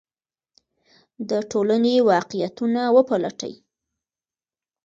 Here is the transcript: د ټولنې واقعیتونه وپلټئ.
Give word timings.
د 1.29 1.31
ټولنې 1.51 1.93
واقعیتونه 2.09 2.81
وپلټئ. 2.95 3.53